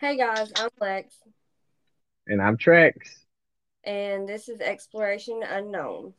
[0.00, 1.14] Hey guys, I'm Lex,
[2.26, 2.94] And I'm Trex.
[3.84, 6.14] and this is Exploration Unknown.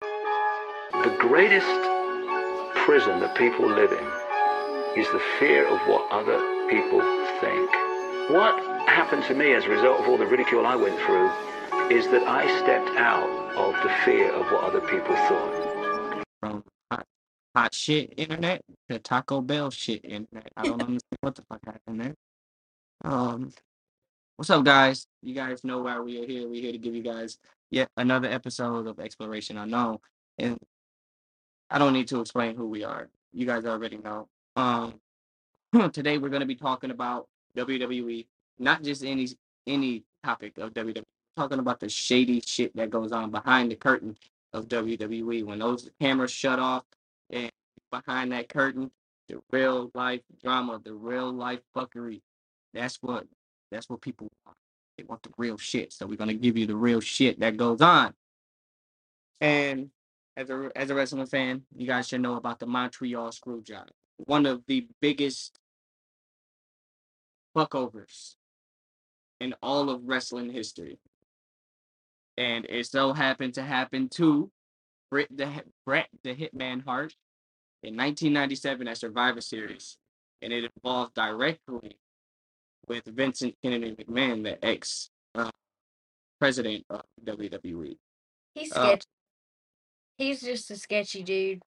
[0.00, 1.66] The greatest
[2.84, 7.00] prison that people live in is the fear of what other people
[7.40, 7.70] think.
[8.30, 11.30] What happened to me as a result of all the ridicule I went through
[11.96, 16.22] is that I stepped out of the fear of what other people thought.
[16.40, 17.06] from hot,
[17.56, 20.52] hot shit internet to Taco Bell shit internet.
[20.56, 22.14] I don't understand what the fuck happened there.
[23.04, 23.52] Um,
[24.36, 25.08] what's up, guys?
[25.22, 26.48] You guys know why we are here.
[26.48, 27.36] We're here to give you guys
[27.70, 29.98] yet another episode of Exploration Unknown,
[30.38, 30.56] and
[31.68, 33.08] I don't need to explain who we are.
[33.32, 34.28] You guys already know.
[34.54, 35.00] Um,
[35.92, 37.26] today we're going to be talking about
[37.56, 38.24] WWE,
[38.60, 39.28] not just any
[39.66, 41.02] any topic of WWE.
[41.36, 44.16] Talking about the shady shit that goes on behind the curtain
[44.52, 46.84] of WWE when those cameras shut off
[47.30, 47.50] and
[47.90, 48.92] behind that curtain,
[49.28, 52.20] the real life drama, the real life fuckery.
[52.74, 53.26] That's what
[53.70, 54.56] that's what people want.
[54.98, 55.92] They want the real shit.
[55.92, 58.14] So we're gonna give you the real shit that goes on.
[59.40, 59.90] And
[60.36, 64.46] as a as a wrestling fan, you guys should know about the Montreal Screwjob, one
[64.46, 65.58] of the biggest
[67.56, 68.34] fuckovers
[69.40, 70.98] in all of wrestling history.
[72.36, 74.50] And it so happened to happen to
[75.10, 77.14] Bret the, Bret the Hitman Hart
[77.82, 79.98] in 1997 at Survivor Series.
[80.40, 81.98] And it involved directly
[82.88, 85.50] with Vincent Kennedy McMahon, the ex uh,
[86.40, 87.96] president of WWE.
[88.54, 89.06] He's Uh, sketchy.
[90.18, 91.62] He's just a sketchy dude.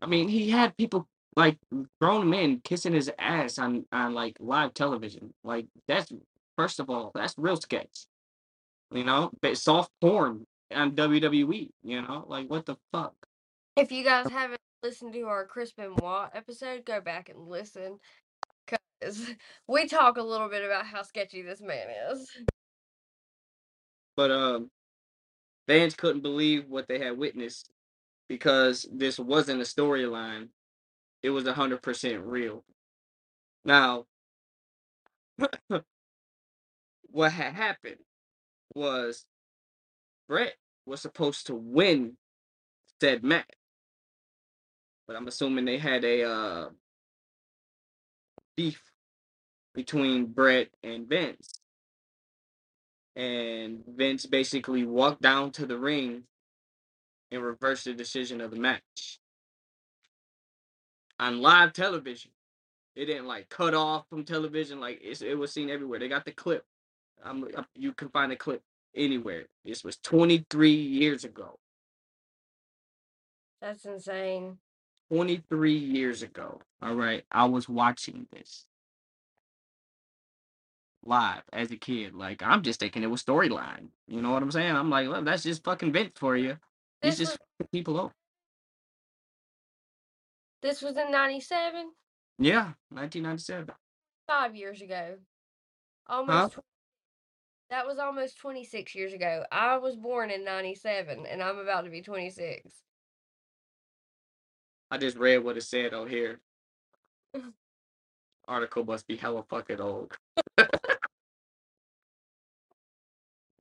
[0.00, 1.58] I mean, he had people like
[2.00, 5.32] grown men kissing his ass on on like live television.
[5.44, 6.12] Like that's
[6.56, 8.06] first of all, that's real sketch.
[8.92, 11.70] You know, but soft porn on WWE.
[11.82, 13.14] You know, like what the fuck.
[13.76, 17.98] If you guys haven't listened to our Chris Benoit episode, go back and listen.
[19.00, 19.30] Because
[19.66, 22.30] we talk a little bit about how sketchy this man is.
[24.16, 24.70] But um,
[25.66, 27.70] fans couldn't believe what they had witnessed
[28.28, 30.48] because this wasn't a storyline;
[31.22, 32.64] it was hundred percent real.
[33.64, 34.06] Now,
[37.10, 37.96] what had happened
[38.74, 39.24] was
[40.28, 40.54] Bret
[40.86, 42.16] was supposed to win
[43.00, 43.50] said match,
[45.06, 46.68] but I'm assuming they had a uh,
[48.56, 48.82] beef
[49.74, 51.60] between Bret and Vince,
[53.16, 56.24] and Vince basically walked down to the ring
[57.32, 59.20] and reversed the decision of the match
[61.20, 62.32] on live television.
[62.96, 65.98] It didn't like cut off from television; like it's, it was seen everywhere.
[66.00, 66.64] They got the clip.
[67.24, 68.62] I'm, I'm- you can find the clip
[68.96, 69.46] anywhere.
[69.64, 71.58] This was 23 years ago.
[73.62, 74.58] That's insane.
[75.10, 76.60] 23 years ago.
[76.82, 77.24] All right.
[77.32, 78.64] I was watching this
[81.04, 82.14] live as a kid.
[82.14, 83.88] Like, I'm just thinking it was storyline.
[84.06, 84.74] You know what I'm saying?
[84.74, 86.56] I'm like, well, that's just fucking Vince for you.
[87.02, 88.12] This just was, people over.
[90.62, 91.90] this was in 97,
[92.38, 93.74] Yeah, 1997.
[94.26, 95.16] five years ago.
[96.06, 96.54] Almost.
[96.54, 96.60] tw-
[97.70, 99.44] that was almost 26 years ago.
[99.50, 102.68] I was born in 97, and I'm about to be 26.
[104.90, 106.40] I just read what it said on here.
[108.48, 110.12] Article must be hella fucking old.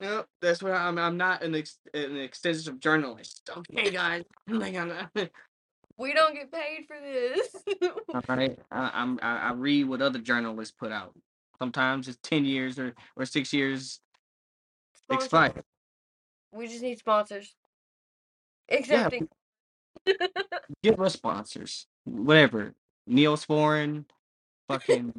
[0.01, 0.97] Yep, that's what I'm.
[0.97, 3.49] I'm not an ex- an extensive journalist.
[3.55, 4.23] Okay, guys.
[4.47, 5.29] Like, I'm not-
[5.97, 7.53] We don't get paid for this.
[8.13, 11.13] All right, I, I'm I, I read what other journalists put out.
[11.59, 13.99] Sometimes it's ten years or or six years
[14.95, 15.25] Sponsors.
[15.25, 15.63] expired.
[16.53, 17.53] We just need sponsors.
[18.71, 19.27] Accepting.
[20.83, 22.73] Give us sponsors, whatever.
[23.09, 24.05] Neosporin,
[24.67, 25.13] fucking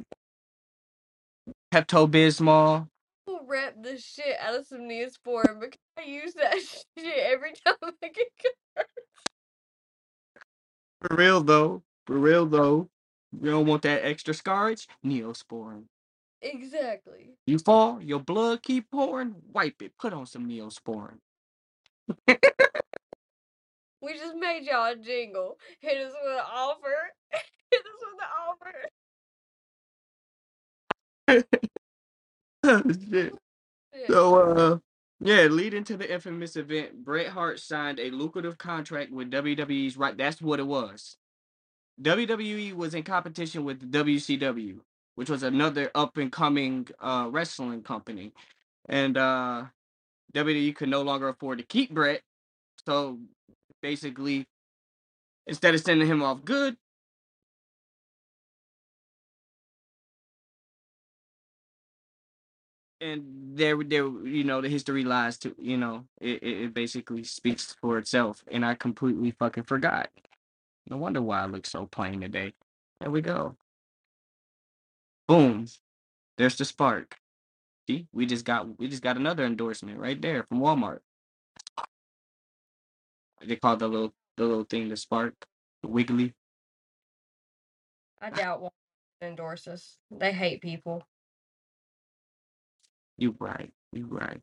[1.73, 2.87] Pepto Bismol.
[3.47, 6.55] Rep the shit out of some Neosporin because I use that
[6.97, 8.85] shit every time I get cut.
[11.01, 12.89] For real though, for real though.
[13.39, 14.87] You don't want that extra scarage?
[15.05, 15.83] Neosporin.
[16.41, 17.31] Exactly.
[17.45, 19.35] You fall, your blood keep pouring.
[19.53, 19.93] Wipe it.
[19.99, 21.17] Put on some Neosporin.
[24.01, 25.57] We just made y'all a jingle.
[25.79, 27.13] Hit us with an offer.
[27.71, 28.73] Hit us with an offer.
[32.63, 33.35] oh shit.
[33.93, 34.07] Shit.
[34.07, 34.77] So, uh,
[35.19, 40.17] yeah, leading to the infamous event, Bret Hart signed a lucrative contract with WWE's right.
[40.17, 41.17] That's what it was.
[42.01, 44.79] WWE was in competition with WCW,
[45.15, 48.33] which was another up and coming uh, wrestling company,
[48.89, 49.65] and uh,
[50.33, 52.21] WWE could no longer afford to keep Bret.
[52.87, 53.19] So
[53.81, 54.45] basically,
[55.47, 56.77] instead of sending him off good,
[63.01, 67.75] and there, there, you know, the history lies to, you know, it, it, basically speaks
[67.81, 70.09] for itself, and I completely fucking forgot.
[70.89, 72.53] No wonder why I look so plain today.
[72.99, 73.55] There we go.
[75.27, 75.65] Boom.
[76.37, 77.17] There's the spark.
[77.89, 80.99] See, we just got we just got another endorsement right there from Walmart.
[83.45, 85.33] They call the little the little thing the spark,
[85.81, 86.33] the wiggly.
[88.21, 88.71] I doubt one
[89.21, 89.97] endorses.
[90.11, 91.03] They hate people.
[93.17, 93.71] You right.
[93.91, 94.41] You right.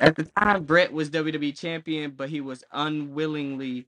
[0.00, 3.86] At the time, Bret was WWE champion, but he was unwillingly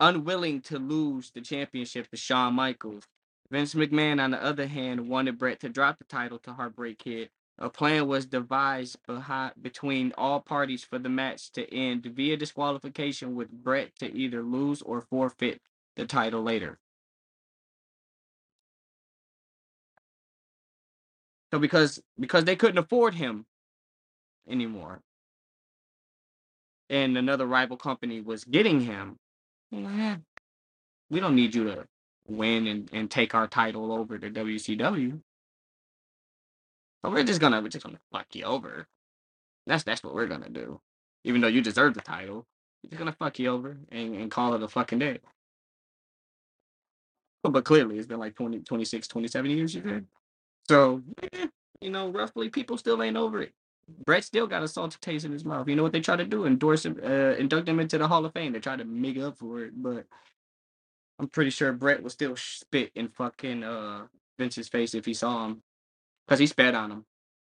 [0.00, 3.04] unwilling to lose the championship to Shawn Michaels.
[3.50, 7.30] Vince McMahon, on the other hand, wanted Bret to drop the title to Heartbreak Kid.
[7.58, 13.34] A plan was devised behind, between all parties for the match to end via disqualification,
[13.34, 15.62] with Bret to either lose or forfeit
[15.96, 16.78] the title later.
[21.52, 23.46] So because because they couldn't afford him
[24.48, 25.02] anymore,
[26.90, 29.18] and another rival company was getting him,
[29.72, 30.16] "Eh,
[31.10, 31.86] we don't need you to
[32.28, 35.22] win and, and take our title over to WCW.
[37.04, 38.86] So we're just gonna we're just gonna fuck you over.
[39.66, 40.80] That's that's what we're gonna do.
[41.24, 42.46] Even though you deserve the title,
[42.84, 45.20] we're just gonna fuck you over and, and call it a fucking day.
[47.42, 50.06] But, but clearly it's been like 20, 26, 27 years, you said.
[50.68, 51.02] So,
[51.80, 53.52] you know, roughly people still ain't over it.
[54.04, 55.68] Bret still got a salty taste in his mouth.
[55.68, 56.46] You know what they try to do?
[56.46, 58.52] Endorse him, uh, induct him into the Hall of Fame.
[58.52, 60.06] They try to make up for it, but
[61.18, 64.06] I'm pretty sure Bret would still spit in fucking uh
[64.38, 65.62] Vince's face if he saw him,
[66.26, 67.04] because he spat on him.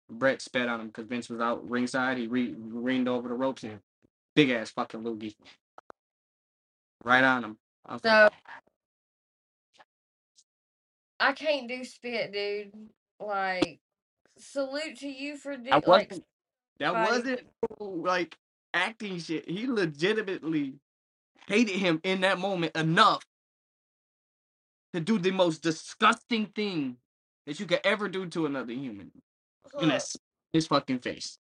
[0.10, 2.18] Bret spat on him because Vince was out ringside.
[2.18, 3.80] He re- leaned over the ropes and
[4.36, 5.36] big ass fucking loogie
[7.04, 7.58] right on him.
[7.86, 8.34] I was So like,
[11.20, 12.74] I can't do spit, dude.
[13.20, 13.80] Like,
[14.38, 16.26] salute to you for do that like wasn't
[16.80, 17.38] that fighting.
[17.80, 18.38] wasn't like
[18.74, 19.50] acting shit.
[19.50, 20.76] He legitimately
[21.48, 23.24] hated him in that moment enough
[24.94, 26.98] to do the most disgusting thing
[27.48, 29.12] that you could ever do to another human.
[29.82, 30.18] And that's
[30.54, 31.40] his fucking face.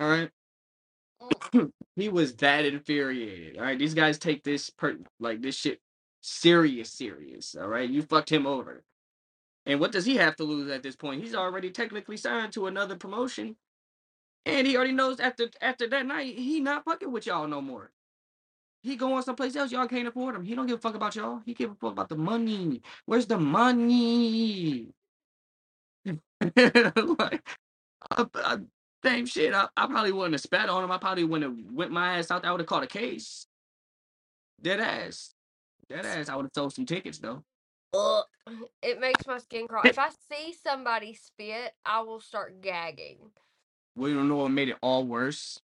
[0.00, 0.30] All right.
[1.54, 3.58] mm, he was that infuriated.
[3.58, 5.80] All right, these guys take this per like this shit
[6.22, 7.56] serious, serious.
[7.60, 8.84] All right, you fucked him over.
[9.66, 11.22] And what does he have to lose at this point?
[11.22, 13.56] He's already technically signed to another promotion,
[14.46, 17.92] and he already knows after after that night he not fucking with y'all no more.
[18.84, 19.72] He going someplace else.
[19.72, 20.44] Y'all can't afford him.
[20.44, 21.40] He don't give a fuck about y'all.
[21.46, 22.82] He give a fuck about the money.
[23.06, 24.88] Where's the money?
[26.04, 27.48] like,
[28.10, 28.58] I, I,
[29.02, 29.54] same shit.
[29.54, 30.92] I, I probably wouldn't have spat on him.
[30.92, 32.50] I probably wouldn't have went my ass out there.
[32.50, 33.46] I would have caught a case.
[34.60, 35.32] Dead ass.
[35.88, 36.28] Dead ass.
[36.28, 37.42] I would have sold some tickets though.
[37.94, 38.24] ugh.
[38.82, 39.86] It makes my skin crawl.
[39.86, 43.16] If I see somebody spit, I will start gagging.
[43.96, 45.58] We don't know what made it all worse.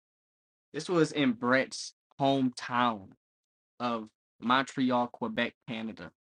[0.75, 3.09] This was in Bret's hometown
[3.81, 4.09] of
[4.41, 6.13] Montreal, Quebec, Canada.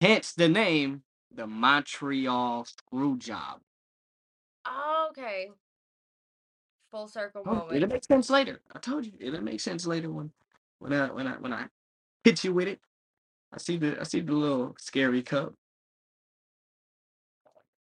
[0.00, 1.02] Hence the name,
[1.34, 3.60] the Montreal Screw Job.
[4.66, 5.50] Oh, okay.
[6.90, 7.76] Full circle Oh, moment.
[7.76, 8.60] it'll make sense later.
[8.74, 10.32] I told you it'll make sense later when
[10.78, 11.66] when I when I when I
[12.24, 12.80] hit you with it.
[13.52, 15.54] I see the I see the little scary cup.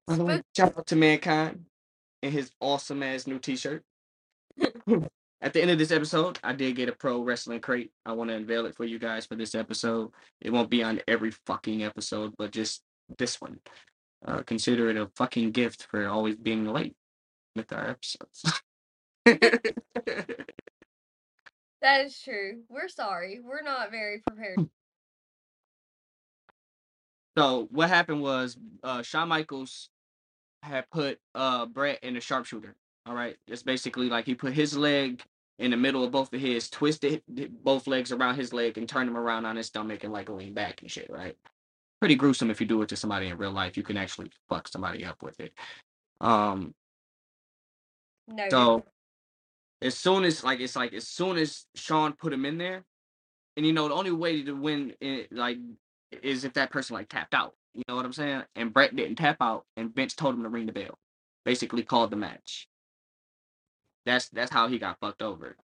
[0.06, 1.66] By the way, Spook- shout out to Mankind
[2.22, 3.84] and his awesome ass new T-shirt.
[5.42, 7.92] At the end of this episode, I did get a pro wrestling crate.
[8.04, 10.10] I want to unveil it for you guys for this episode.
[10.40, 12.82] It won't be on every fucking episode, but just
[13.18, 13.60] this one.
[14.24, 16.96] Uh, consider it a fucking gift for always being late
[17.54, 18.62] with our episodes.
[21.86, 22.62] That is true.
[22.68, 23.38] We're sorry.
[23.40, 24.58] We're not very prepared.
[27.38, 29.88] so what happened was uh, Shawn Michaels
[30.64, 32.74] had put uh, Bret in a sharpshooter.
[33.06, 35.22] All right, it's basically like he put his leg
[35.58, 37.22] in the middle of both of his, twisted
[37.62, 40.52] both legs around his leg, and turned him around on his stomach and like lean
[40.52, 41.08] back and shit.
[41.08, 41.36] Right,
[42.00, 43.76] pretty gruesome if you do it to somebody in real life.
[43.76, 45.52] You can actually fuck somebody up with it.
[46.20, 46.74] Um,
[48.26, 48.48] No.
[48.48, 48.84] so
[49.82, 52.84] as soon as like it's like as soon as Sean put him in there,
[53.56, 55.58] and you know the only way to win it like
[56.22, 57.54] is if that person like tapped out.
[57.74, 58.42] You know what I'm saying?
[58.56, 60.98] And Bret didn't tap out, and Vince told him to ring the bell.
[61.44, 62.68] Basically called the match.
[64.06, 65.56] That's that's how he got fucked over.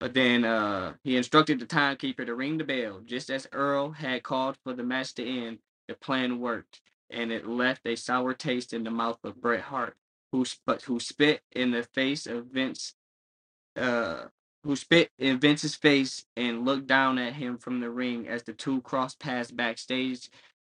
[0.00, 3.00] But then uh he instructed the timekeeper to ring the bell.
[3.04, 7.48] Just as Earl had called for the match to end, the plan worked, and it
[7.48, 9.96] left a sour taste in the mouth of Bret Hart,
[10.32, 12.92] who sp- who spit in the face of Vince
[13.76, 14.24] uh,
[14.64, 18.54] who spit in Vince's face and looked down at him from the ring as the
[18.54, 20.30] two crossed paths backstage.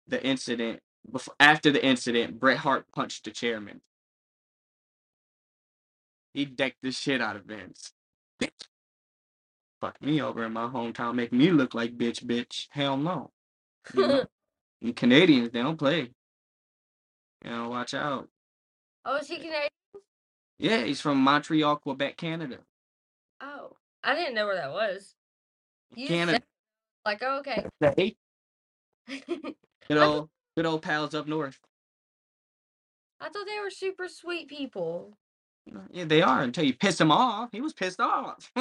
[0.07, 3.81] The incident before, after the incident, Bret Hart punched the chairman.
[6.33, 7.93] He decked the shit out of Vince.
[8.41, 8.67] Bitch.
[9.81, 12.67] Fuck me over in my hometown, make me look like bitch, bitch.
[12.69, 13.31] Hell no.
[13.95, 14.25] You know,
[14.81, 16.11] and Canadians, they don't play.
[17.43, 18.29] You know, watch out.
[19.05, 19.69] oh, is he Canadian?
[20.59, 22.59] Yeah, he's from Montreal, Quebec, Canada.
[23.41, 25.15] Oh, I didn't know where that was.
[25.95, 26.33] You Canada.
[26.33, 26.43] said,
[27.05, 27.65] like, oh, okay.
[27.97, 28.15] Hey,
[29.09, 29.23] I
[29.89, 31.59] good old, good old pals up north.
[33.19, 35.17] I thought they were super sweet people.
[35.91, 37.49] Yeah, they are until you piss him off.
[37.51, 38.51] He was pissed off.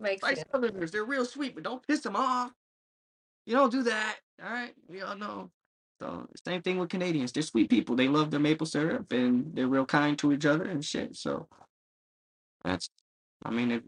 [0.00, 0.48] Makes like sense.
[0.52, 2.52] Southerners, they're real sweet, but don't piss them off.
[3.46, 4.16] You don't do that.
[4.44, 5.50] All right, we all know.
[6.00, 7.32] So same thing with Canadians.
[7.32, 7.96] They're sweet people.
[7.96, 11.16] They love their maple syrup and they're real kind to each other and shit.
[11.16, 11.48] So
[12.62, 12.88] that's,
[13.44, 13.84] I mean, it,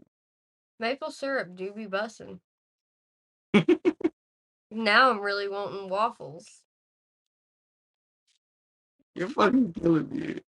[0.79, 2.39] Maple syrup do be bussin'.
[4.71, 6.63] now I'm really wanting waffles.
[9.13, 10.39] you're fucking killing me.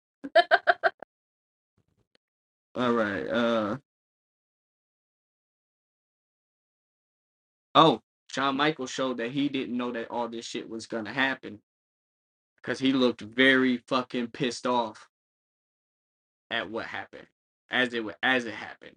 [2.76, 3.28] All right.
[3.28, 3.78] Uh.
[7.76, 11.62] Oh, Shawn Michaels showed that he didn't know that all this shit was gonna happen,
[12.58, 15.10] because he looked very fucking pissed off
[16.52, 17.28] at what happened
[17.72, 18.96] as it as it happened.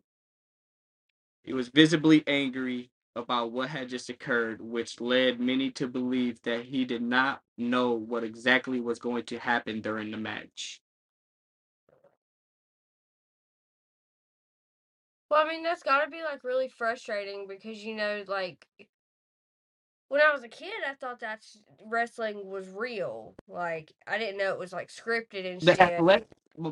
[1.44, 6.66] He was visibly angry about what had just occurred, which led many to believe that
[6.66, 10.80] he did not know what exactly was going to happen during the match.
[15.30, 18.66] Well, I mean, that's gotta be like really frustrating because you know, like
[20.08, 21.44] when I was a kid, I thought that
[21.84, 23.36] wrestling was real.
[23.48, 25.82] Like I didn't know it was like scripted and The shit.
[25.82, 26.28] athletic,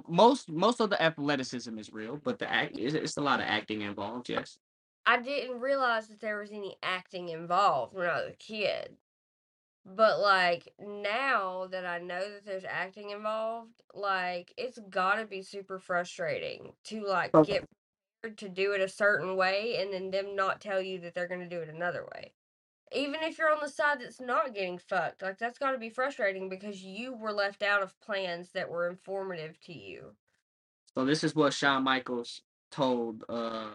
[0.08, 3.46] most most of the athleticism is real, but the act it's, it's a lot of
[3.46, 4.28] acting involved.
[4.28, 4.58] Yes.
[5.06, 8.96] I didn't realize that there was any acting involved when I was a kid.
[9.86, 15.78] But like now that I know that there's acting involved, like it's gotta be super
[15.78, 17.42] frustrating to like Okay.
[17.42, 17.68] get prepared
[18.30, 21.48] to do it a certain way and then them not tell you that they're gonna
[21.48, 22.32] do it another way.
[22.92, 26.48] Even if you're on the side that's not getting fucked, like that's gotta be frustrating
[26.48, 30.12] because you were left out of plans that were informative to you.
[30.94, 33.72] So this is what Shawn Michaels told uh,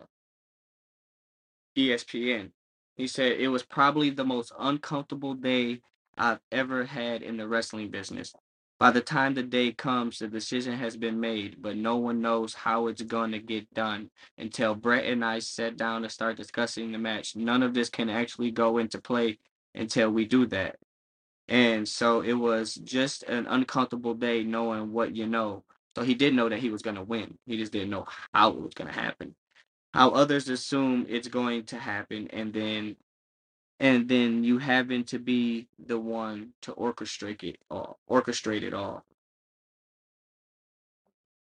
[1.77, 2.51] ESPN.
[2.95, 5.81] He said it was probably the most uncomfortable day
[6.17, 8.33] I've ever had in the wrestling business.
[8.79, 12.53] By the time the day comes, the decision has been made, but no one knows
[12.53, 16.93] how it's going to get done until Bret and I sat down to start discussing
[16.93, 17.36] the match.
[17.36, 19.39] None of this can actually go into play
[19.75, 20.77] until we do that.
[21.50, 25.63] And so it was just an uncomfortable day knowing what you know.
[25.95, 27.38] So he did know that he was going to win.
[27.48, 29.36] He just didn't know how it was going to happen.
[29.93, 32.95] How others assume it's going to happen and then
[33.79, 39.05] and then you having to be the one to orchestrate it all, orchestrate it all.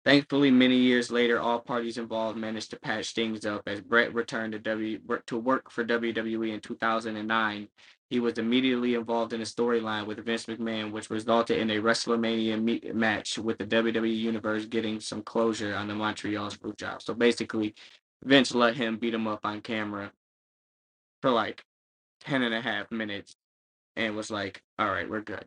[0.02, 3.62] Thankfully, many years later, all parties involved managed to patch things up.
[3.66, 7.68] As Bret returned to W to work for WWE in 2009,
[8.08, 12.60] he was immediately involved in a storyline with Vince McMahon, which resulted in a WrestleMania
[12.60, 17.02] meet, match with the WWE Universe getting some closure on the Montreal screw job.
[17.02, 17.74] So basically,
[18.24, 20.12] Vince let him beat him up on camera
[21.20, 21.62] for like
[22.20, 23.36] 10 and a half minutes
[23.96, 25.44] and was like, all right, we're good.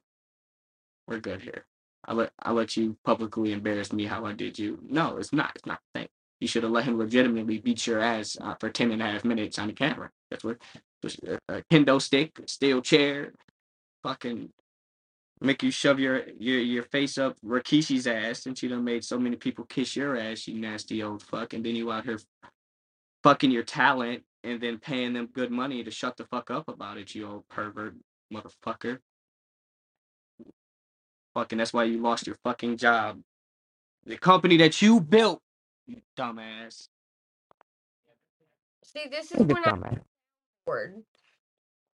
[1.08, 1.66] We're good here.
[2.06, 4.80] I let I let you publicly embarrass me how I did you.
[4.88, 5.52] No, it's not.
[5.56, 6.10] It's not the thing.
[6.40, 9.24] You should have let him legitimately beat your ass uh, for 10 and a half
[9.24, 10.10] minutes on the camera.
[10.30, 10.58] That's what
[11.28, 13.34] a, a kendo stick, steel chair,
[14.04, 14.50] fucking
[15.42, 19.20] make you shove your your your face up Rikishi's ass and she done made so
[19.20, 22.20] many people kiss your ass, you nasty old fuck, and then you out here
[23.24, 26.98] fucking your talent and then paying them good money to shut the fuck up about
[26.98, 27.96] it, you old pervert
[28.34, 29.00] motherfucker.
[31.34, 33.20] Fucking that's why you lost your fucking job.
[34.06, 35.42] The company that you built,
[35.88, 36.88] you dumbass.
[38.84, 40.00] See, this is You when I dumbass.
[40.66, 41.04] board.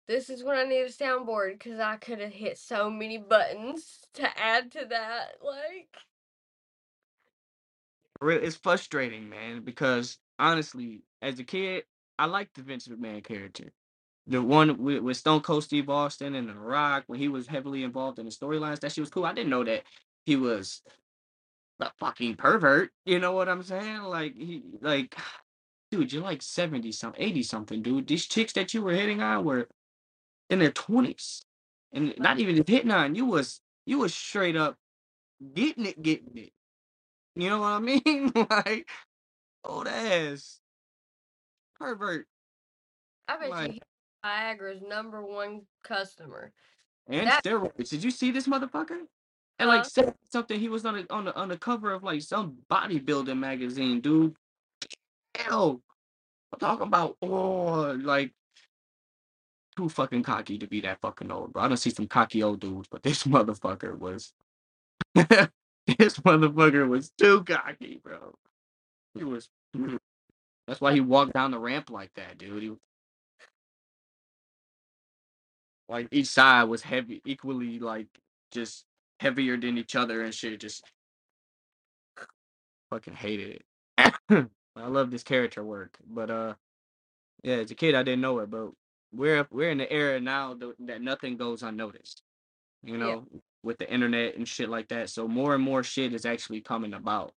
[0.08, 4.00] This is when I need a soundboard because I could have hit so many buttons
[4.14, 5.34] to add to that.
[5.44, 5.88] Like,
[8.20, 11.84] Re- It's frustrating, man, because honestly, as a kid,
[12.18, 13.72] I like the Vince McMahon character.
[14.26, 17.82] The one with, with Stone Cold Steve Austin and The Rock, when he was heavily
[17.82, 19.24] involved in the storylines, that shit was cool.
[19.24, 19.84] I didn't know that
[20.26, 20.82] he was
[21.80, 22.90] a fucking pervert.
[23.06, 24.02] You know what I'm saying?
[24.02, 25.16] Like he, like,
[25.90, 28.08] dude, you're like seventy something, eighty something, dude.
[28.08, 29.68] These chicks that you were hitting on were
[30.50, 31.42] in their twenties,
[31.92, 33.14] and not even just hitting on.
[33.14, 34.76] You was you was straight up
[35.54, 36.52] getting it, getting it.
[37.36, 38.32] You know what I mean?
[38.50, 38.88] like
[39.64, 40.60] old ass
[41.78, 42.26] pervert
[43.28, 43.80] I bet Like- you
[44.24, 46.52] Viagra's number one customer.
[47.06, 47.88] and That- steroids.
[47.90, 49.06] Did you see this motherfucker?
[49.60, 50.58] and like said something.
[50.58, 54.36] He was on the on the on the cover of like some bodybuilding magazine, dude.
[55.36, 55.80] Hell,
[56.52, 58.32] I'm talking about oh, like
[59.76, 61.62] too fucking cocky to be that fucking old, bro.
[61.62, 64.32] I don't see some cocky old dudes, but this motherfucker was.
[65.14, 68.34] this motherfucker was too cocky, bro.
[69.14, 69.48] He was.
[69.76, 69.96] Mm-hmm.
[70.68, 72.64] That's why he walked down the ramp like that, dude.
[72.64, 72.72] He,
[75.88, 78.08] like each side was heavy, equally like
[78.52, 78.84] just
[79.20, 80.60] heavier than each other and shit.
[80.60, 80.84] Just
[82.90, 83.62] fucking hated
[83.98, 84.10] it.
[84.76, 86.54] I love this character work, but uh,
[87.44, 88.70] yeah, as a kid I didn't know it, but
[89.12, 92.22] we're we're in the era now that nothing goes unnoticed.
[92.84, 93.16] You Yeah.
[93.16, 93.26] know,
[93.64, 95.10] with the internet and shit like that.
[95.10, 97.32] So more and more shit is actually coming about,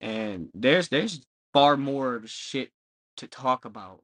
[0.00, 1.20] and there's there's
[1.52, 2.70] far more shit
[3.16, 4.02] to talk about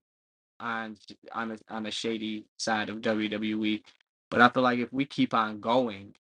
[0.61, 0.97] on
[1.33, 3.83] on a, on the shady side of WWE.
[4.31, 6.15] But I feel like if we keep on going,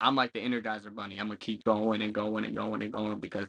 [0.00, 1.18] I'm like the Energizer Bunny.
[1.18, 3.46] I'm gonna keep going and going and going and going because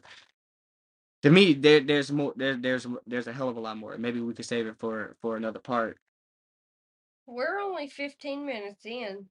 [1.22, 3.96] to me there there's more there, there's there's a hell of a lot more.
[3.98, 5.98] Maybe we could save it for for another part.
[7.26, 9.26] We're only 15 minutes in.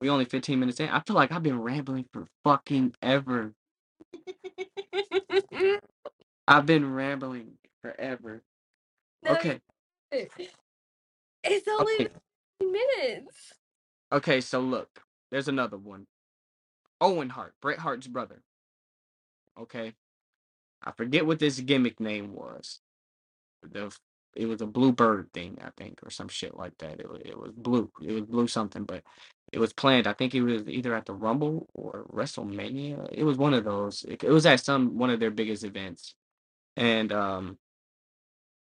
[0.00, 0.88] We only 15 minutes in.
[0.88, 3.52] I feel like I've been rambling for fucking ever.
[6.48, 8.42] I've been rambling forever.
[9.24, 9.60] No, Okay.
[11.44, 12.08] It's only Okay.
[12.60, 13.52] 15 minutes.
[14.12, 16.06] Okay, so look, there's another one.
[17.00, 18.42] Owen Hart, Bret Hart's brother.
[19.60, 19.94] Okay.
[20.84, 22.80] I forget what this gimmick name was.
[23.62, 23.92] The
[24.36, 27.00] it was a blue bird thing, I think, or some shit like that.
[27.00, 27.90] It was, it was blue.
[28.02, 29.02] It was blue something, but
[29.52, 30.06] it was planned.
[30.06, 33.08] I think it was either at the Rumble or WrestleMania.
[33.12, 34.04] It was one of those.
[34.08, 36.14] It, it was at some one of their biggest events,
[36.78, 37.58] and um,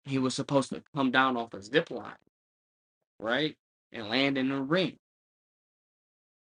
[0.06, 2.14] he was supposed to come down off a zip line,
[3.20, 3.58] right,
[3.94, 4.98] and land in the ring.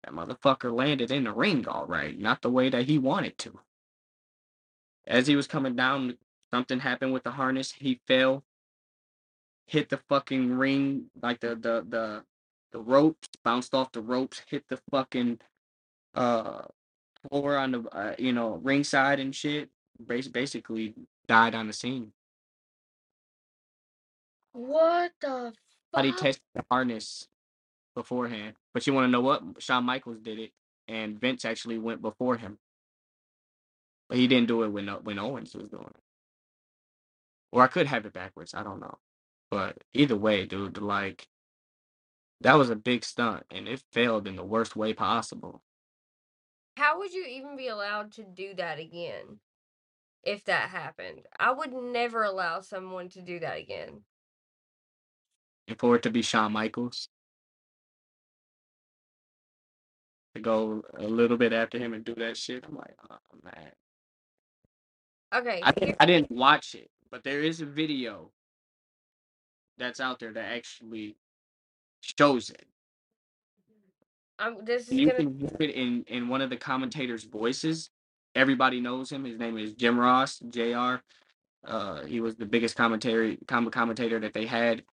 [0.04, 3.60] That motherfucker landed in the ring all right, not the way that he wanted to.
[5.08, 6.18] As he was coming down,
[6.54, 7.74] something happened with the harness.
[7.74, 8.44] He fell,
[9.68, 12.24] hit the fucking ring, like the the the
[12.74, 15.40] the ropes, bounced off the ropes, hit the fucking
[16.16, 16.64] uh
[17.30, 19.70] floor on the uh, you know ringside and shit.
[20.00, 20.96] Bas- basically
[21.32, 22.14] died on the scene.
[24.54, 25.54] What the
[25.94, 26.20] But he fuck?
[26.22, 27.28] tested the harness
[27.96, 28.56] beforehand.
[28.74, 29.44] But you want to know what?
[29.60, 30.52] Shawn Michaels did it,
[30.88, 32.60] and Vince actually went before him.
[34.10, 36.04] But he didn't do it when uh, when Owens was doing it.
[37.52, 38.54] Or I could have it backwards.
[38.54, 39.00] I don't know.
[39.52, 41.28] But either way, dude, like
[42.42, 45.64] that was a big stunt, and it failed in the worst way possible.
[46.78, 49.40] How would you even be allowed to do that again
[50.24, 51.22] if that happened?
[51.40, 54.02] I would never allow someone to do that again.
[55.68, 57.10] And for it to be Shawn Michaels
[60.36, 63.72] to go a little bit after him and do that shit, I'm like, oh man.
[65.36, 68.32] Okay, I here, didn't, I didn't watch it, but there is a video
[69.78, 71.16] that's out there that actually
[72.02, 72.66] shows it.
[74.40, 75.14] I'm, this And is you gonna.
[75.14, 77.90] can hear it in, in one of the commentators' voices.
[78.36, 79.26] Everybody knows him.
[79.26, 80.96] His name is Jim Ross, Jr.
[81.66, 84.84] Uh, he was the biggest commentary com- commentator that they had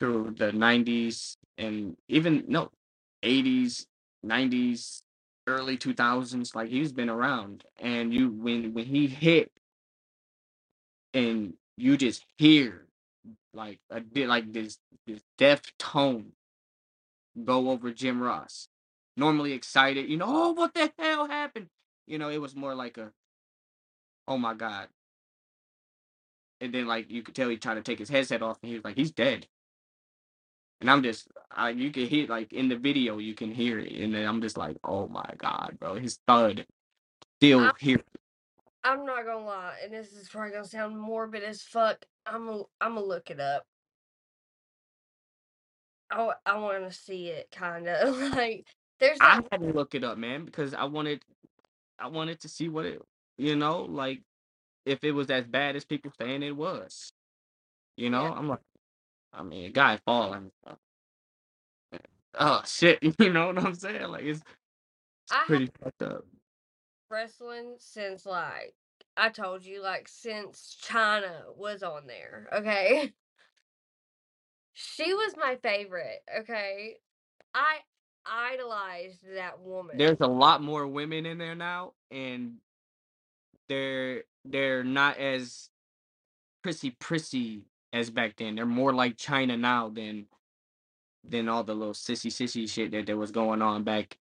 [0.00, 2.70] through the 90s and even no
[3.24, 3.86] 80s
[4.24, 5.02] 90s
[5.46, 9.50] early 2000s like he's been around and you when when he hit
[11.14, 12.86] and you just hear
[13.54, 16.32] like a di- like this this deaf tone
[17.44, 18.68] go over Jim Ross
[19.16, 21.68] normally excited you know oh what the hell happened
[22.08, 23.12] you know it was more like a
[24.28, 24.88] oh my god
[26.60, 28.76] and then like you could tell he tried to take his headset off and he
[28.76, 29.46] was like he's dead
[30.80, 33.92] And I'm just, I, you can hear like in the video, you can hear it,
[33.92, 36.66] and then I'm just like, oh my god, bro, his thud
[37.40, 38.00] still I, here.
[38.84, 42.04] I'm not gonna lie, and this is probably gonna sound morbid as fuck.
[42.26, 43.64] I'm gonna, I'm gonna look it up.
[46.12, 48.66] Oh, I, I want to see it, kind of like.
[49.00, 51.22] There's I had to look it up, man, because I wanted,
[51.98, 53.02] I wanted to see what it,
[53.38, 54.22] you know, like
[54.86, 57.12] if it was as bad as people saying it was.
[57.96, 58.60] You know, Yeah, I'm like,
[59.32, 60.50] I mean, a guy falling.
[62.34, 64.08] Oh shit, you know what I'm saying?
[64.08, 64.42] Like it's,
[65.24, 66.24] it's I have pretty fucked up.
[67.10, 68.74] wrestling since like
[69.16, 72.48] I told you, like since Chyna was on there.
[72.54, 73.12] Okay,
[74.74, 76.22] she was my favorite.
[76.40, 76.96] Okay,
[77.54, 77.78] I
[78.30, 79.96] idolized that woman.
[79.96, 82.56] There's a lot more women in there now, and
[83.68, 85.68] they're they're not as
[86.62, 87.62] prissy prissy
[87.92, 88.54] as back then.
[88.54, 90.26] They're more like Chyna now than
[91.24, 94.18] than all the little sissy sissy shit that there was going on back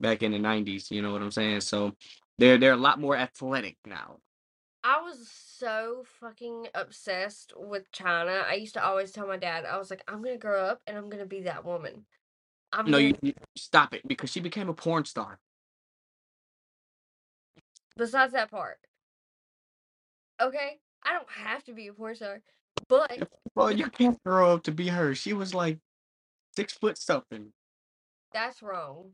[0.00, 0.90] back in the '90s.
[0.90, 1.60] You know what I'm saying?
[1.62, 1.94] So
[2.38, 4.18] they're they're a lot more athletic now.
[4.82, 8.44] I was so fucking obsessed with Chyna.
[8.44, 10.96] I used to always tell my dad, I was like, I'm gonna grow up and
[10.96, 12.06] I'm gonna be that woman.
[12.72, 15.38] I'm No, you, you stop it because she became a porn star.
[17.96, 18.78] besides that part.
[20.40, 20.78] Okay?
[21.04, 22.40] I don't have to be a porn star.
[22.88, 25.14] But Well, you can't grow up to be her.
[25.14, 25.78] She was like
[26.56, 27.52] six foot something.
[28.32, 29.10] that's wrong.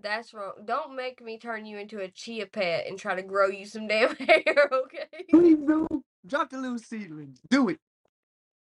[0.00, 0.52] That's wrong.
[0.64, 3.88] Don't make me turn you into a chia pet and try to grow you some
[3.88, 5.24] damn hair, okay?
[5.30, 5.86] Please do.
[6.26, 7.38] Drop the little seedlings.
[7.50, 7.78] Do it.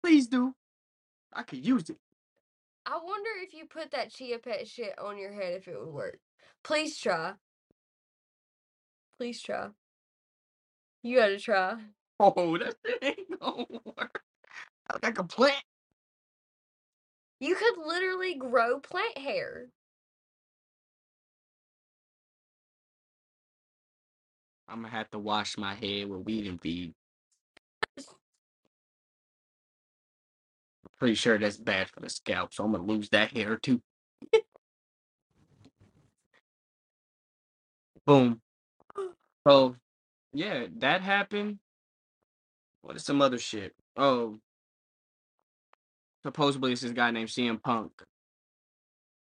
[0.02, 0.54] Please do.
[1.32, 1.98] I could use it.
[2.90, 5.92] I wonder if you put that chia pet shit on your head if it would
[5.92, 6.20] work.
[6.64, 7.34] Please try.
[9.18, 9.68] Please try.
[11.02, 11.76] You gotta try.
[12.18, 14.22] Oh, that shit ain't gonna work.
[14.88, 15.62] I look like a plant.
[17.40, 19.66] You could literally grow plant hair.
[24.66, 26.94] I'm gonna have to wash my head with weed and feed.
[30.98, 33.80] Pretty sure that's bad for the scalp, so I'm gonna lose that hair too.
[38.06, 38.40] Boom.
[39.46, 39.76] So,
[40.32, 41.58] yeah, that happened.
[42.82, 43.74] What is some other shit?
[43.96, 44.38] Oh,
[46.24, 47.92] supposedly it's this guy named CM Punk.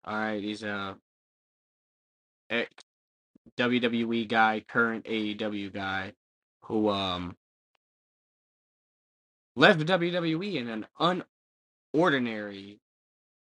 [0.05, 0.97] All right, he's a
[2.49, 2.69] ex
[3.57, 6.13] WWE guy, current AEW guy,
[6.63, 7.35] who um
[9.55, 10.85] left WWE in an
[11.95, 12.79] unordinary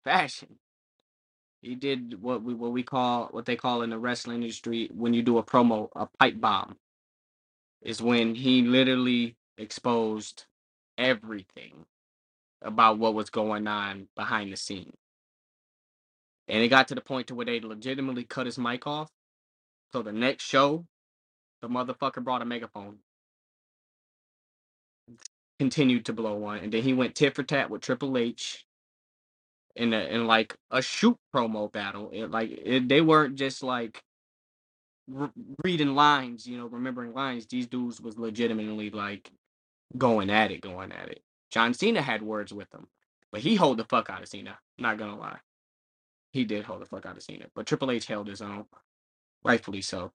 [0.05, 0.57] fashion.
[1.61, 5.13] He did what we what we call what they call in the wrestling industry when
[5.13, 6.77] you do a promo a pipe bomb.
[7.81, 10.45] Is when he literally exposed
[10.97, 11.85] everything
[12.63, 14.93] about what was going on behind the scene.
[16.47, 19.09] And it got to the point to where they legitimately cut his mic off.
[19.93, 20.85] So the next show,
[21.61, 22.99] the motherfucker brought a megaphone.
[25.59, 26.59] Continued to blow one.
[26.59, 28.65] And then he went tit for tat with Triple H
[29.75, 32.09] in a, in like a shoot promo battle.
[32.13, 34.03] It, like it, they weren't just like
[35.17, 35.31] r-
[35.63, 37.45] reading lines, you know, remembering lines.
[37.47, 39.31] These dudes was legitimately like
[39.97, 41.21] going at it, going at it.
[41.51, 42.87] John Cena had words with him,
[43.31, 44.57] but he hold the fuck out of Cena.
[44.77, 45.39] Not gonna lie,
[46.31, 47.45] he did hold the fuck out of Cena.
[47.55, 48.65] But Triple H held his own,
[49.43, 50.11] rightfully so.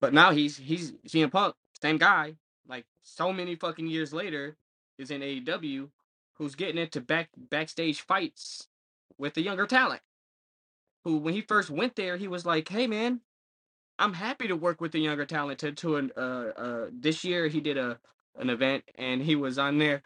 [0.00, 2.36] But now he's he's CM Punk, same guy,
[2.68, 4.56] like so many fucking years later,
[4.98, 5.90] is in AEW,
[6.34, 8.68] who's getting into back backstage fights
[9.18, 10.02] with the younger talent.
[11.04, 13.20] Who, when he first went there, he was like, "Hey man,
[13.98, 16.20] I'm happy to work with the younger talent." To to an uh
[16.56, 17.98] uh this year he did a
[18.38, 20.02] an event and he was on there.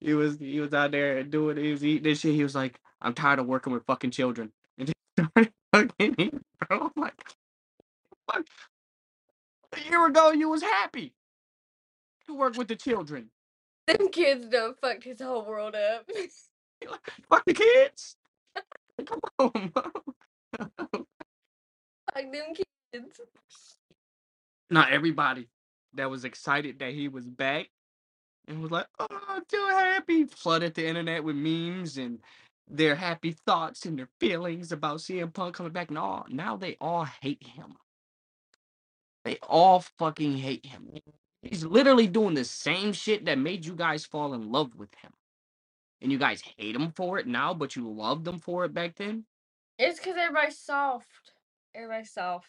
[0.00, 2.34] He was he was out there doing he was eating this shit.
[2.34, 6.90] He was like, "I'm tired of working with fucking children." And started fucking bro.
[6.96, 7.14] I'm like,
[8.30, 8.46] fuck.
[9.74, 11.12] A year ago you was happy
[12.26, 13.30] to work with the children.
[13.86, 16.08] Them kids done fucked his whole world up.
[17.28, 18.16] Fuck the kids.
[19.06, 19.84] Come on, bro.
[20.58, 23.20] Fuck them kids.
[24.70, 25.48] Not everybody
[25.94, 27.68] that was excited that he was back
[28.48, 32.20] and was like, "Oh, I'm so happy!" Flooded the internet with memes and
[32.68, 35.90] their happy thoughts and their feelings about CM Punk coming back.
[35.90, 37.74] No, now they all hate him.
[39.24, 40.90] They all fucking hate him.
[41.42, 45.12] He's literally doing the same shit that made you guys fall in love with him.
[46.00, 48.96] And you guys hate him for it now, but you loved him for it back
[48.96, 49.24] then.
[49.78, 51.32] It's because everybody's soft.
[51.74, 52.48] Everybody's soft.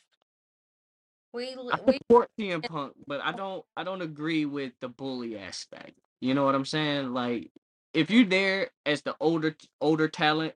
[1.34, 5.38] We I we support CM Punk, but I don't I don't agree with the bully
[5.38, 5.94] aspect.
[6.22, 7.14] You know what I'm saying?
[7.14, 7.52] Like
[7.94, 10.54] if you're there as the older older talent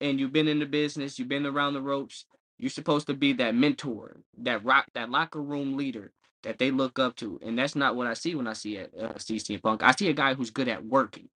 [0.00, 2.24] and you've been in the business, you've been around the ropes,
[2.58, 6.12] you're supposed to be that mentor, that rock that locker room leader
[6.44, 7.40] that they look up to.
[7.44, 9.82] And that's not what I see when I see it uh, CM Punk.
[9.82, 11.28] I see a guy who's good at working.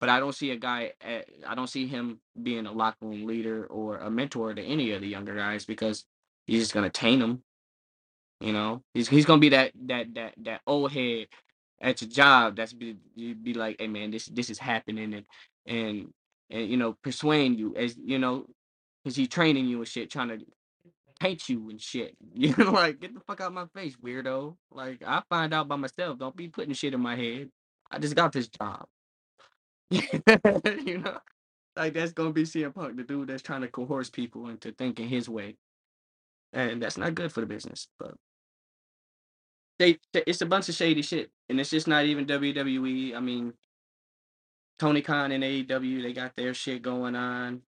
[0.00, 3.26] But I don't see a guy at, I don't see him being a locker room
[3.26, 6.04] leader or a mentor to any of the younger guys because
[6.46, 7.42] he's just gonna taint them.
[8.40, 11.28] You know, he's he's gonna be that that that that old head
[11.80, 12.56] at your job.
[12.56, 15.26] That's be you be like, hey man, this this is happening, and
[15.66, 16.14] and
[16.50, 18.46] and you know, persuading you as you know,
[19.04, 20.38] because he's training you and shit, trying to
[21.20, 22.16] paint you and shit.
[22.34, 24.56] You know, like get the fuck out of my face, weirdo.
[24.72, 26.18] Like I find out by myself.
[26.18, 27.50] Don't be putting shit in my head.
[27.90, 28.86] I just got this job.
[29.90, 31.18] you know,
[31.76, 35.08] like that's gonna be CM Punk, the dude that's trying to coerce people into thinking
[35.08, 35.56] his way,
[36.52, 37.88] and that's not good for the business.
[37.98, 38.14] But
[39.78, 43.16] they it's a bunch of shady shit, and it's just not even WWE.
[43.16, 43.52] I mean,
[44.78, 47.62] Tony Khan and AEW, they got their shit going on.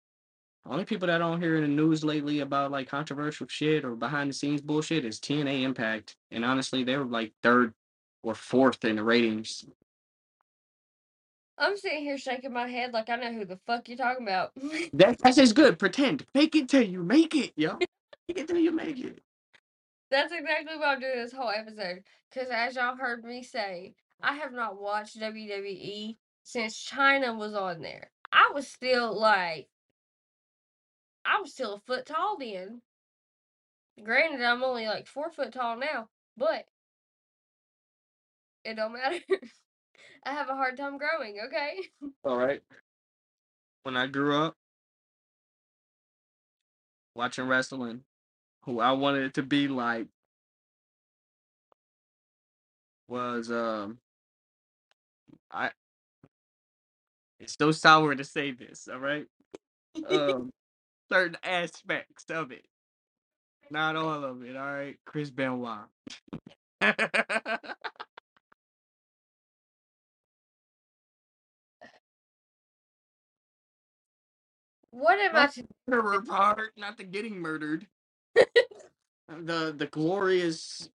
[0.65, 4.29] Only people that don't hear in the news lately about like controversial shit or behind
[4.29, 6.15] the scenes bullshit is TNA Impact.
[6.29, 7.73] And honestly, they were like third
[8.23, 9.65] or fourth in the ratings.
[11.57, 14.51] I'm sitting here shaking my head like I know who the fuck you're talking about.
[14.93, 15.79] That, that's just good.
[15.79, 16.25] Pretend.
[16.33, 17.77] Fake it till you make it, yo.
[17.77, 19.19] Fake it till you make it.
[20.09, 22.03] That's exactly what I'm doing this whole episode.
[22.29, 27.81] Because as y'all heard me say, I have not watched WWE since Chyna was on
[27.81, 28.09] there.
[28.31, 29.67] I was still like,
[31.25, 32.81] I was still a foot tall then.
[34.03, 36.65] Granted, I'm only like four foot tall now, but
[38.63, 39.19] it don't matter.
[40.25, 41.79] I have a hard time growing, okay?
[42.23, 42.61] All right.
[43.83, 44.55] When I grew up
[47.15, 48.03] watching wrestling,
[48.63, 50.07] who I wanted to be like
[53.07, 53.99] was um
[55.51, 55.71] I
[57.39, 59.25] it's so sour to say this, all right?
[60.09, 60.51] Um
[61.11, 62.65] certain aspects of it.
[63.69, 64.97] Not all of it, all right?
[65.05, 65.87] Chris Benoit.
[74.93, 77.87] What am I the murderer part, not the getting murdered.
[78.35, 80.89] the the glorious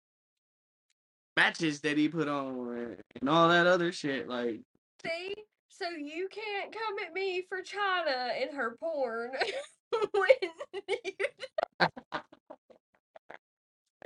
[1.35, 4.29] matches that he put on and all that other shit.
[4.29, 4.61] Like
[5.03, 5.35] see?
[5.71, 9.33] So you can't come at me for Chyna and her porn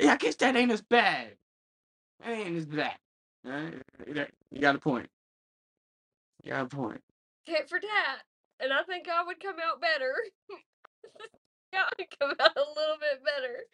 [0.00, 1.36] Yeah, I guess that ain't as bad.
[2.24, 2.96] That ain't as bad.
[3.46, 3.82] Alright?
[4.50, 5.08] You got a point.
[6.42, 7.02] You got a point.
[7.46, 8.22] tit for tat.
[8.60, 10.14] And I think I would come out better.
[11.74, 13.64] I would come out a little bit better.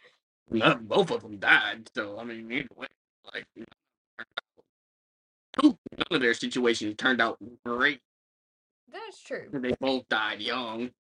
[0.51, 2.87] None, both of them died, so I mean, either way,
[3.33, 3.47] like
[5.63, 5.77] none
[6.11, 8.01] of their situations turned out great.
[8.93, 9.47] That's true.
[9.53, 10.91] They both died young,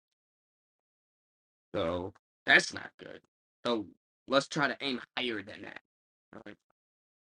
[1.76, 2.14] so
[2.46, 3.20] that's not good.
[3.66, 3.86] So
[4.28, 6.56] let's try to aim higher than that.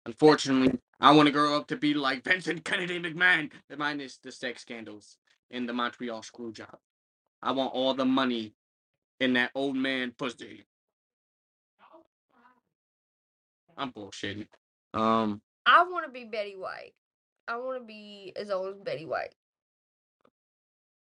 [0.06, 4.62] Unfortunately, I want to grow up to be like Vincent Kennedy McMahon, minus the sex
[4.62, 5.16] scandals
[5.50, 6.76] and the Montreal screw job.
[7.42, 8.54] I want all the money
[9.18, 10.64] in that old man pussy.
[13.76, 14.46] I'm bullshitting.
[14.92, 16.92] Um, I want to be Betty White.
[17.48, 19.34] I want to be as old as Betty White.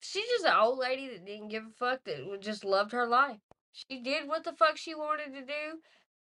[0.06, 3.38] She's just an old lady that didn't give a fuck, that just loved her life.
[3.72, 5.80] She did what the fuck she wanted to do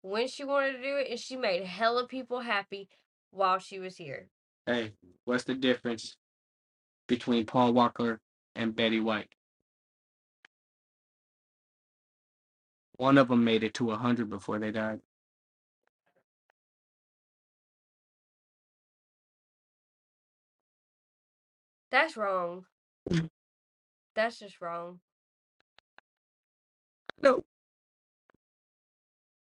[0.04, 2.88] when she wanted to do it, and she made hella people happy
[3.32, 4.28] while she was here.
[4.68, 4.94] hey,
[5.26, 6.18] what's the difference
[7.08, 8.22] between Paul Walker
[8.56, 9.30] and Betty White?
[12.98, 15.02] One of them made it to 100 before they died.
[21.90, 22.66] That's wrong.
[24.16, 25.00] That's just wrong.
[27.22, 27.44] No.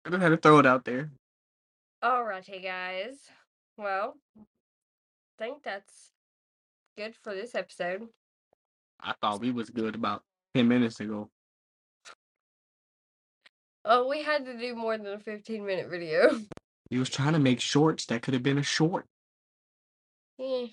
[0.04, 1.10] I just had to throw it out there.
[2.02, 3.18] Alrighty, guys.
[3.76, 4.42] Well, I
[5.38, 6.10] think that's
[6.96, 8.08] good for this episode.
[9.00, 10.22] I thought we was good about
[10.54, 11.28] 10 minutes ago.
[13.84, 16.40] Oh, we had to do more than a 15 minute video.
[16.88, 19.06] He was trying to make shorts that could have been a short.
[20.38, 20.68] Eh,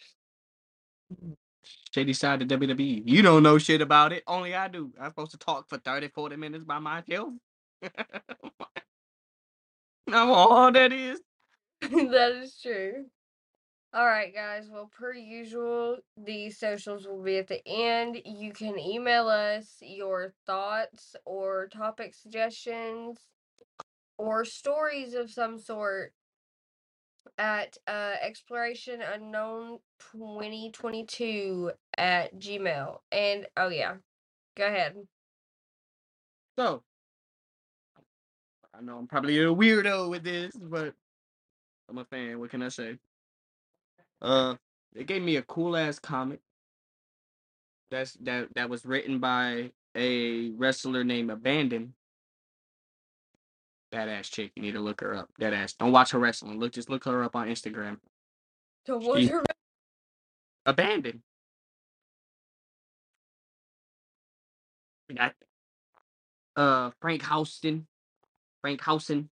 [1.93, 3.03] Shady side of WWE.
[3.05, 4.23] You don't know shit about it.
[4.25, 4.91] Only I do.
[4.99, 7.29] I'm supposed to talk for 30, 40 minutes by myself.
[10.05, 11.21] Now all that is.
[11.81, 13.05] that is true.
[13.95, 14.67] Alright, guys.
[14.69, 18.17] Well, per usual, the socials will be at the end.
[18.25, 23.19] You can email us your thoughts or topic suggestions
[24.17, 26.13] or stories of some sort
[27.37, 29.79] at uh, exploration unknown
[30.11, 33.95] 2022 at gmail and oh yeah
[34.55, 34.95] go ahead
[36.57, 36.83] So,
[38.73, 40.93] I know I'm probably a weirdo with this, but
[41.89, 42.39] I'm a fan.
[42.39, 42.97] What can I say?
[44.21, 44.55] Uh,
[44.93, 46.39] they gave me a cool ass comic.
[47.91, 51.89] That's that that was written by a wrestler named Abadon.
[53.93, 54.51] Badass chick.
[54.55, 55.29] You need to look her up.
[55.37, 55.73] That ass.
[55.73, 56.59] Don't watch her wrestling.
[56.59, 57.97] Look, just look her up on Instagram.
[58.87, 59.43] so what's She- her
[60.67, 61.21] Abadon.
[65.09, 65.33] We got
[66.55, 67.87] uh Frank Houston.
[68.61, 69.29] Frank Housen.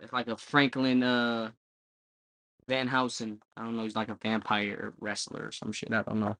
[0.00, 1.50] It's like a Franklin uh
[2.68, 3.40] Van Housen.
[3.56, 5.92] I don't know, he's like a vampire wrestler or some shit.
[5.92, 6.36] I don't know.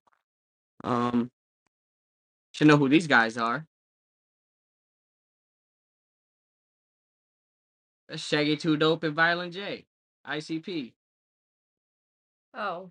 [0.85, 1.31] Um
[2.53, 3.67] should know who these guys are.
[8.11, 9.87] That's Shaggy Two Dope and Violent J.
[10.29, 10.92] ICP.
[12.55, 12.90] oh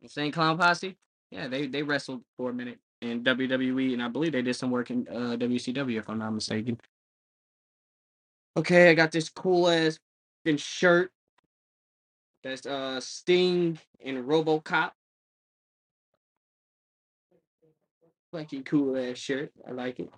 [0.00, 0.96] Insane Clown Posse.
[1.32, 2.78] Yeah, they they wrestled for a minute.
[3.02, 6.30] in WWE, and I believe they did some work in uh, WCW, if I'm not
[6.30, 6.78] mistaken.
[8.56, 9.98] Okay, I got this cool ass
[10.56, 11.10] shirt.
[12.44, 14.92] That's uh Sting and RoboCop.
[18.32, 19.50] Fucking cool ass shirt.
[19.66, 20.10] I like it.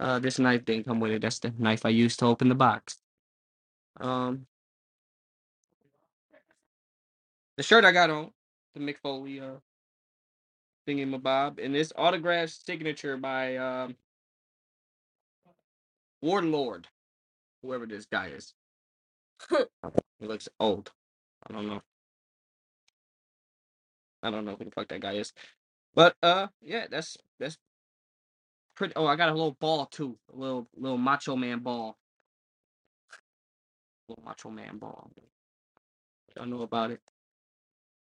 [0.00, 1.22] Uh, this knife didn't come with it.
[1.22, 2.96] That's the knife I used to open the box.
[4.00, 4.46] Um,
[7.56, 8.30] the shirt I got on,
[8.74, 9.58] the Mick Foley uh
[10.88, 13.96] thingy my bob, and this autographed signature by um
[16.22, 16.88] Warlord,
[17.62, 18.54] whoever this guy is.
[19.50, 20.92] he looks old.
[21.48, 21.82] I don't know.
[24.22, 25.32] I don't know who the fuck that guy is.
[25.94, 27.58] But uh yeah, that's that's
[28.76, 30.18] pretty oh I got a little ball too.
[30.32, 31.96] A little little macho man ball.
[34.08, 35.10] Little macho man ball.
[36.36, 37.00] Y'all know about it.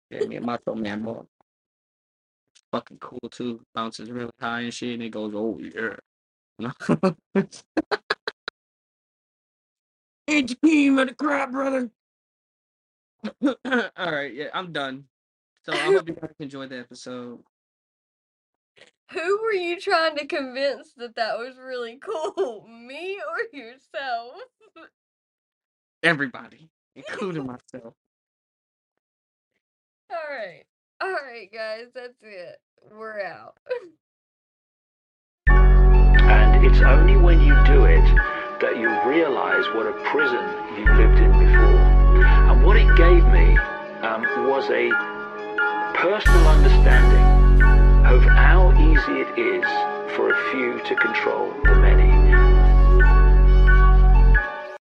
[0.09, 1.27] Yeah, me a macho man ball.
[2.71, 3.61] Fucking cool too.
[3.73, 5.95] Bounces really high and shit and it goes, oh yeah.
[6.59, 6.71] You
[7.35, 7.43] know?
[10.27, 11.89] It's cream of the crap, brother.
[13.45, 15.05] All right, yeah, I'm done.
[15.63, 17.39] So I hope you guys enjoyed the episode.
[19.11, 22.67] Who were you trying to convince that that was really cool?
[22.87, 24.33] Me or yourself?
[26.07, 27.93] Everybody, including myself.
[30.09, 30.63] All right.
[31.01, 32.59] All right, guys, that's it.
[32.89, 33.57] We're out.
[35.49, 38.03] And it's only when you do it
[38.59, 40.43] that you realize what a prison
[40.77, 42.25] you lived in before.
[42.51, 43.57] And what it gave me
[44.03, 44.91] um, was a
[45.95, 47.63] personal understanding
[48.05, 49.63] of how easy it is
[50.17, 52.06] for a few to control the many.